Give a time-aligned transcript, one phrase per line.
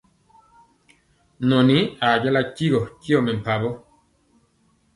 [1.47, 1.67] Nɔn
[2.09, 3.69] ajala tigɔ tyɔ mɛmpawɔ.